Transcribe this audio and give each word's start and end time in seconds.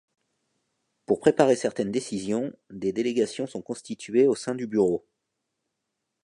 Pour 1.05 1.19
préparer 1.19 1.55
certaines 1.55 1.91
décisions, 1.91 2.51
des 2.71 2.91
délégations 2.91 3.45
sont 3.45 3.61
constituées 3.61 4.25
au 4.25 4.33
sein 4.33 4.55
du 4.55 4.65
Bureau. 4.65 5.05